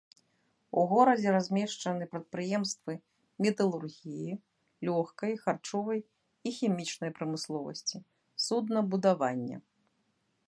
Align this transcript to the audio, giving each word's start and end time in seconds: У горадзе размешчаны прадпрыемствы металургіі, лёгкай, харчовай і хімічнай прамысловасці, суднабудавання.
У 0.81 0.83
горадзе 0.91 1.33
размешчаны 1.35 2.05
прадпрыемствы 2.13 2.93
металургіі, 3.45 4.33
лёгкай, 4.89 5.33
харчовай 5.43 6.01
і 6.05 6.49
хімічнай 6.61 7.11
прамысловасці, 7.19 7.97
суднабудавання. 8.47 9.57